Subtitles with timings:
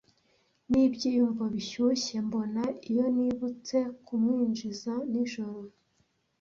[0.69, 5.69] Nibyiyumvo bishyushye mbona, iyo nibutse kumwinjiza nijoro.